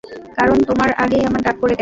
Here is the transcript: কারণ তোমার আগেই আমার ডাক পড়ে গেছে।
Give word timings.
কারণ 0.37 0.57
তোমার 0.69 0.89
আগেই 1.03 1.23
আমার 1.25 1.41
ডাক 1.41 1.55
পড়ে 1.61 1.71
গেছে। 1.71 1.79